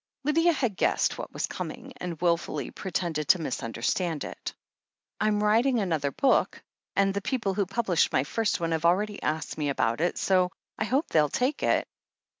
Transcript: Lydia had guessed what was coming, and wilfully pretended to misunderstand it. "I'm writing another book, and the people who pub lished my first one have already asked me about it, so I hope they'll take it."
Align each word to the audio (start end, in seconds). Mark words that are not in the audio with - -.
Lydia 0.23 0.51
had 0.51 0.75
guessed 0.77 1.19
what 1.19 1.31
was 1.31 1.45
coming, 1.45 1.93
and 1.97 2.19
wilfully 2.21 2.71
pretended 2.71 3.27
to 3.27 3.39
misunderstand 3.39 4.23
it. 4.23 4.51
"I'm 5.19 5.43
writing 5.43 5.77
another 5.77 6.09
book, 6.09 6.63
and 6.95 7.13
the 7.13 7.21
people 7.21 7.53
who 7.53 7.67
pub 7.67 7.85
lished 7.85 8.11
my 8.11 8.23
first 8.23 8.59
one 8.59 8.71
have 8.71 8.83
already 8.85 9.21
asked 9.21 9.59
me 9.59 9.69
about 9.69 10.01
it, 10.01 10.17
so 10.17 10.49
I 10.79 10.85
hope 10.85 11.09
they'll 11.09 11.29
take 11.29 11.61
it." 11.61 11.87